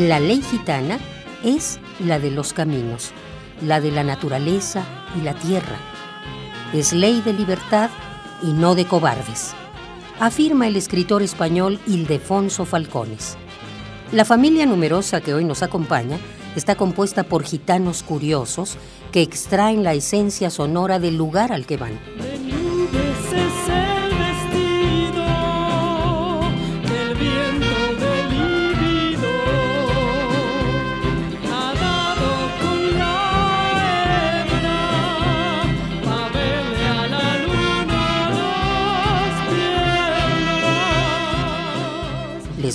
[0.00, 0.98] La ley gitana
[1.44, 3.10] es la de los caminos,
[3.60, 4.82] la de la naturaleza
[5.14, 5.76] y la tierra.
[6.72, 7.90] Es ley de libertad
[8.42, 9.52] y no de cobardes,
[10.18, 13.36] afirma el escritor español Ildefonso Falcones.
[14.10, 16.18] La familia numerosa que hoy nos acompaña
[16.56, 18.78] está compuesta por gitanos curiosos
[19.12, 22.00] que extraen la esencia sonora del lugar al que van.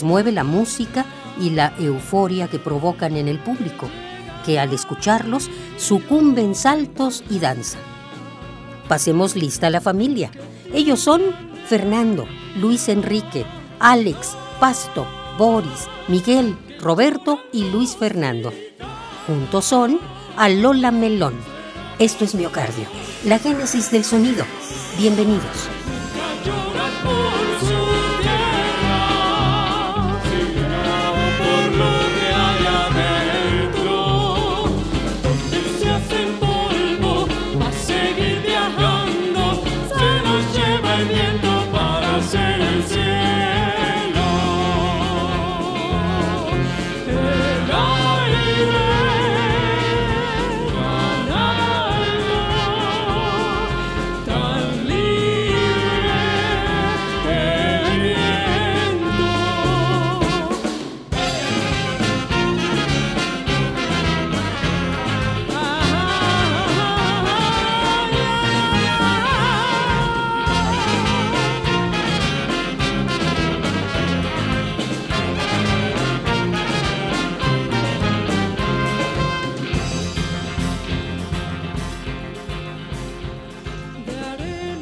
[0.04, 1.06] Mueve la música
[1.40, 3.90] y la euforia que provocan en el público,
[4.46, 7.78] que al escucharlos sucumben saltos y danza.
[8.88, 10.32] Pasemos lista a la familia.
[10.74, 11.22] Ellos son
[11.68, 13.46] Fernando, Luis Enrique,
[13.80, 18.54] Alex, Pasto, Boris, Miguel, Roberto y Luis Fernando.
[19.26, 20.00] Juntos son
[20.38, 21.34] Alola Melón.
[21.98, 22.86] Esto es Miocardio,
[23.26, 24.46] la génesis del sonido.
[24.98, 25.70] Bienvenidos.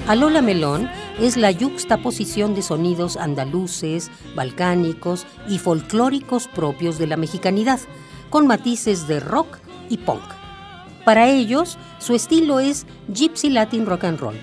[0.05, 7.79] Alola Melón es la yuxtaposición de sonidos andaluces, balcánicos y folclóricos propios de la mexicanidad,
[8.29, 9.59] con matices de rock
[9.89, 10.23] y punk.
[11.05, 14.35] Para ellos, su estilo es Gypsy Latin Rock and Roll.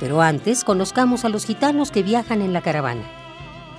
[0.00, 3.02] Pero antes, conozcamos a los gitanos que viajan en la caravana.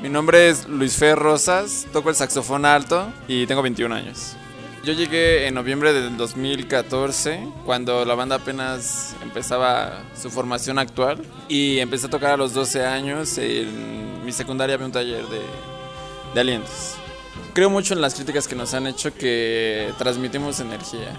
[0.02, 4.38] Mi nombre es Luis Fer Rosas, toco el saxofón alto y tengo 21 años.
[4.88, 11.22] Yo llegué en noviembre del 2014, cuando la banda apenas empezaba su formación actual.
[11.50, 13.38] Y empecé a tocar a los 12 años.
[13.38, 15.42] En mi secundaria había un taller de,
[16.34, 16.94] de alientos.
[17.54, 21.12] Creo mucho en las críticas que nos han hecho que transmitimos energía.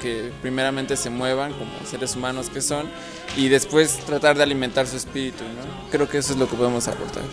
[0.00, 2.88] Que primeramente se muevan como seres humanos que son
[3.36, 5.42] y después tratar de alimentar su espíritu.
[5.90, 7.24] Creo que eso es lo que podemos aportar.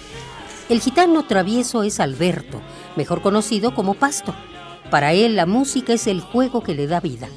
[0.67, 2.59] El gitano travieso es Alberto,
[2.95, 4.33] mejor conocido como Pasto.
[4.89, 7.27] Para él la música es el juego que le da vida.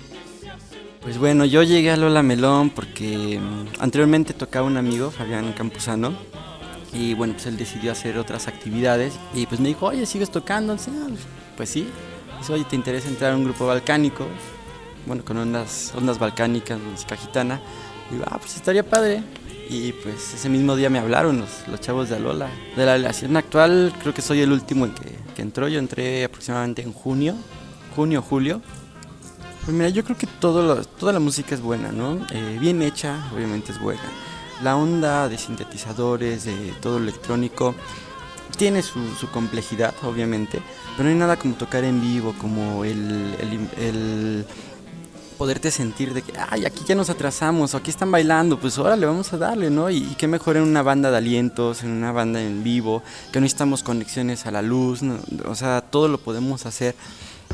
[1.03, 6.13] Pues bueno, yo llegué a Lola Melón porque mm, anteriormente tocaba un amigo, Fabián Campuzano,
[6.93, 10.77] y bueno, pues él decidió hacer otras actividades y pues me dijo, oye, ¿sigues tocando?
[11.57, 11.89] Pues sí,
[12.39, 14.27] dice, oye, ¿te interesa entrar a un grupo balcánico?
[15.07, 17.61] Bueno, con ondas, ondas balcánicas, música gitana.
[18.11, 19.23] Y digo, ah, pues estaría padre.
[19.73, 22.51] Y pues ese mismo día me hablaron los, los chavos de Alola.
[22.77, 25.67] De la relación actual, creo que soy el último en que, entró.
[25.67, 27.35] Yo entré aproximadamente en junio,
[27.97, 28.61] junio, julio.
[29.65, 32.19] Pues mira, yo creo que todo toda la música es buena, ¿no?
[32.33, 34.03] Eh, bien hecha, obviamente es buena.
[34.63, 37.75] La onda de sintetizadores, de todo electrónico,
[38.59, 39.01] tiene su,
[39.33, 40.61] complejidad, obviamente,
[40.99, 44.45] pero no hay nada como tocar en vivo, como el
[45.43, 49.07] poderte sentir de que, ay, aquí ya nos atrasamos, o aquí están bailando, pues órale,
[49.07, 49.91] vamos a darle, ¿no?
[49.91, 53.03] Y, y qué mejor en una banda de alientos, en una banda en vivo,
[53.33, 55.01] que no necesitamos conexiones a la luz,
[55.45, 56.95] o sea, todo lo podemos hacer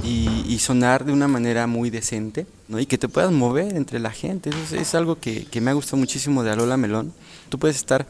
[0.05, 2.79] y, y, sonar de una manera muy decente, ¿no?
[2.79, 5.70] Y que te puedas mover entre la gente, eso es, es algo que, que, me
[5.70, 7.14] ha gustado muchísimo de Alola Melón.
[7.49, 8.06] Tú puedes estar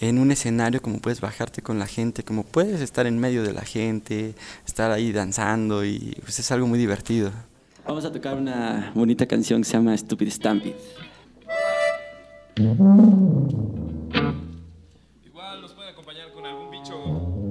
[0.00, 3.52] en un escenario, como puedes bajarte con la gente, como puedes estar en medio de
[3.52, 4.34] la gente,
[4.66, 7.30] estar ahí danzando y pues es algo muy divertido.
[7.88, 10.76] Vamos a tocar una bonita canción que se llama Stupid Stampede.
[15.24, 17.47] Igual nos puede acompañar con algún bicho.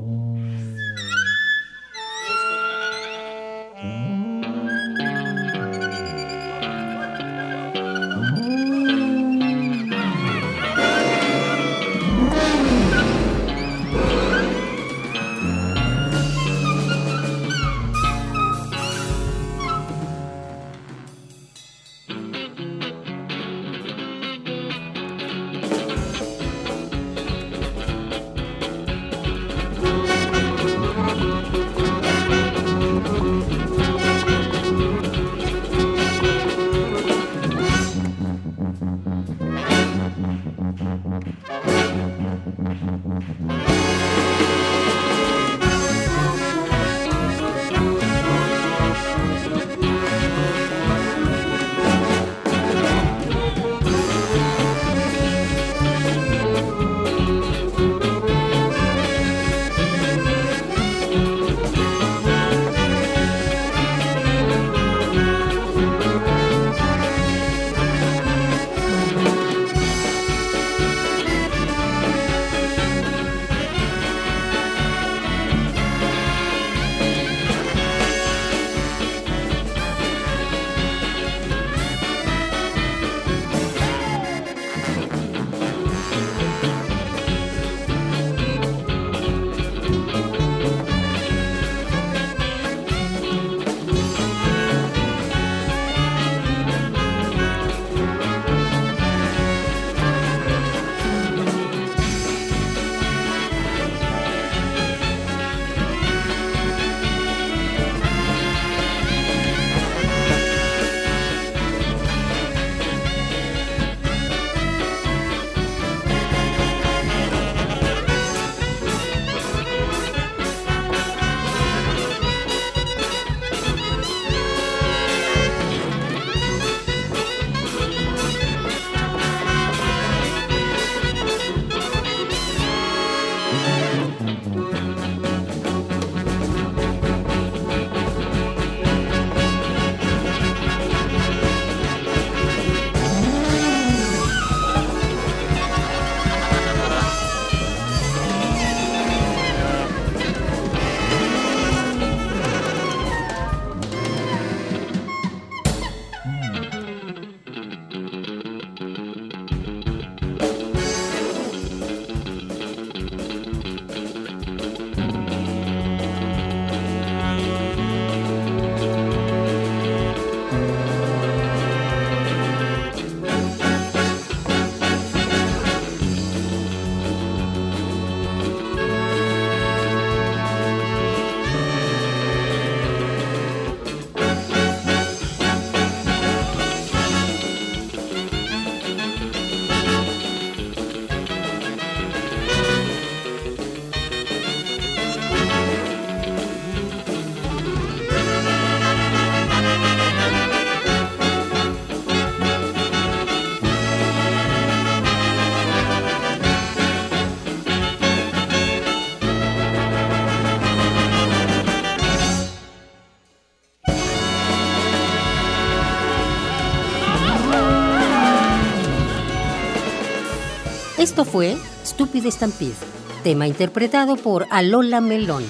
[221.17, 222.75] Esto fue Stupid Stampede,
[223.23, 225.43] tema interpretado por Alola Melón.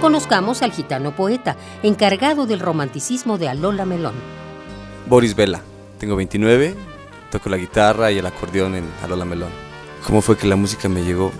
[0.00, 4.14] Conozcamos al gitano poeta, encargado del romanticismo de Alola Melón.
[5.06, 5.60] Boris Vela,
[5.98, 6.74] tengo 29,
[7.30, 9.50] toco la guitarra y el acordeón en Alola Melón.
[10.06, 11.30] ¿Cómo fue que la música me llegó?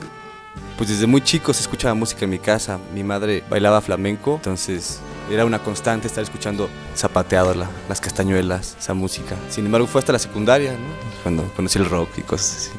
[0.76, 2.78] Pues desde muy chico se escuchaba música en mi casa.
[2.94, 5.00] Mi madre bailaba flamenco, entonces
[5.30, 9.36] era una constante estar escuchando zapateado la- las castañuelas, esa música.
[9.50, 11.22] Sin embargo, fue hasta la secundaria, ¿no?
[11.22, 12.70] Cuando conocí el rock y cosas así.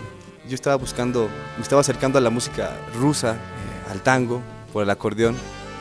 [0.48, 4.90] Yo estaba buscando, me estaba acercando a la música rusa, eh, al tango, por el
[4.90, 5.36] acordeón.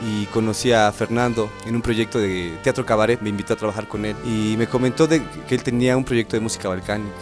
[0.06, 4.04] Y conocí a Fernando en un proyecto de teatro cabaret, me invitó a trabajar con
[4.04, 7.14] él y me comentó de que él tenía un proyecto de música balcánica.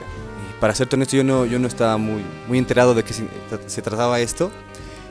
[0.48, 3.26] Y para serte honesto, yo no, yo no estaba muy, muy enterado de que se,
[3.66, 4.50] se trataba esto.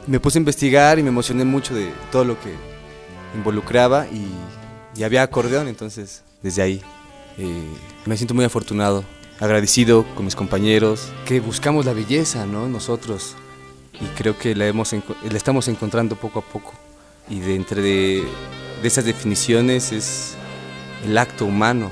[0.07, 2.55] Me puse a investigar y me emocioné mucho de todo lo que
[3.35, 4.27] involucraba y,
[4.95, 6.81] y había acordeón, entonces desde ahí.
[7.37, 7.67] Eh,
[8.05, 9.03] me siento muy afortunado,
[9.39, 12.67] agradecido con mis compañeros, que buscamos la belleza, ¿no?
[12.67, 13.35] Nosotros.
[13.99, 16.73] Y creo que la, hemos, la estamos encontrando poco a poco.
[17.29, 18.27] Y de entre de,
[18.81, 20.33] de esas definiciones es
[21.05, 21.91] el acto humano,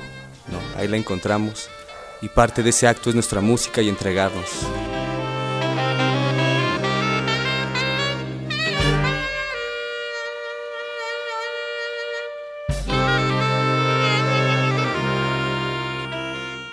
[0.52, 0.80] ¿no?
[0.80, 1.70] Ahí la encontramos.
[2.22, 4.50] Y parte de ese acto es nuestra música y entregarnos.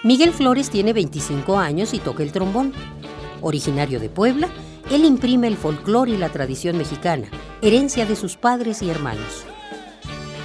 [0.07, 2.73] Miguel Flores tiene 25 años y toca el trombón.
[3.41, 4.49] Originario de Puebla,
[4.89, 7.27] él imprime el folclore y la tradición mexicana,
[7.61, 9.45] herencia de sus padres y hermanos.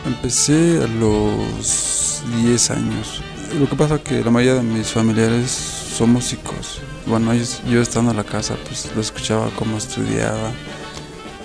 [0.08, 3.22] Empecé a los 10 años.
[3.60, 6.82] Lo que pasa es que la mayoría de mis familiares son músicos.
[7.06, 7.32] Bueno,
[7.70, 10.51] yo estando en la casa, pues lo escuchaba como estudiaba.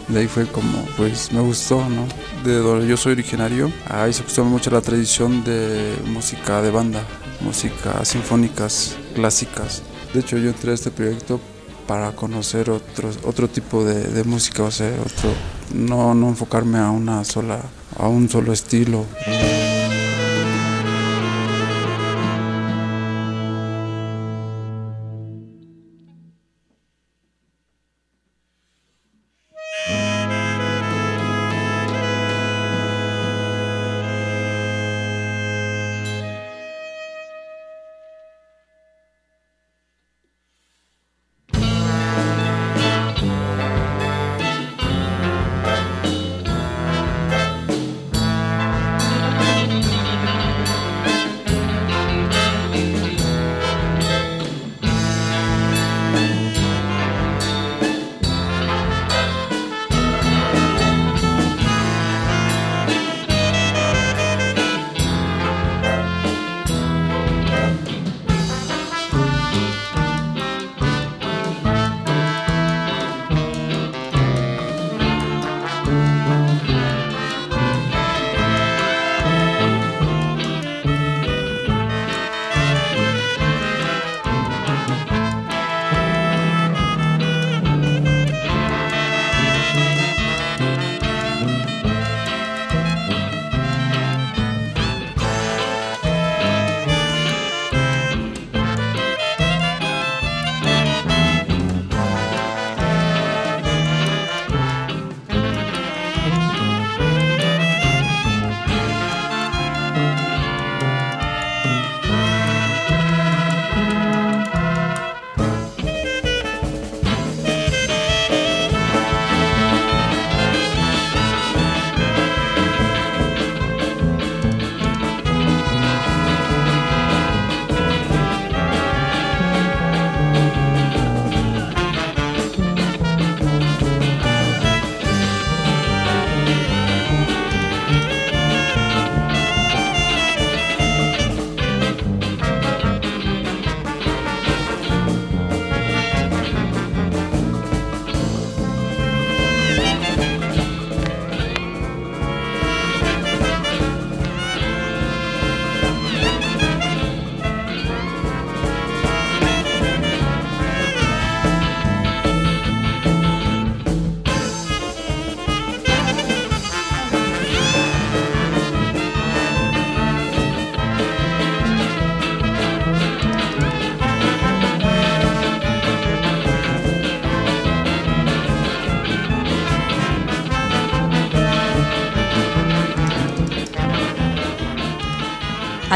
[0.08, 2.06] De ahí fue como, pues me gustó, ¿no?
[2.50, 7.04] De donde yo soy originario, ahí se gustó mucho la tradición de música de banda
[7.40, 9.82] música sinfónicas clásicas.
[10.12, 11.40] De hecho, yo entré a este proyecto
[11.86, 15.30] para conocer otro, otro tipo de, música, o sea, otro,
[15.74, 17.60] no, no enfocarme a una sola,
[17.98, 19.04] a un solo estilo.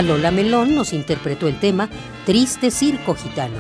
[0.03, 1.89] Lola Melón nos interpretó el tema
[2.27, 3.59] Triste Circo Gitano.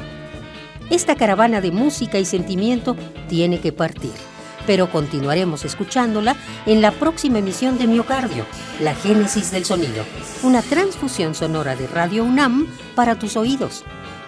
[0.90, 2.96] Esta caravana de música y sentimiento
[3.28, 4.12] tiene que partir,
[4.66, 8.44] pero continuaremos escuchándola en la próxima emisión de Miocardio,
[8.80, 10.04] La Génesis del Sonido,
[10.42, 13.84] una transfusión sonora de Radio UNAM para tus oídos.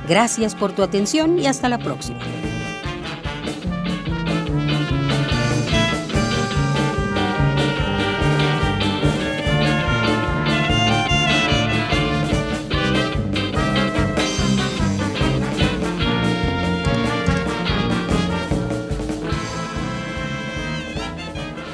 [0.09, 2.21] Gracias por tu atención y hasta la próxima.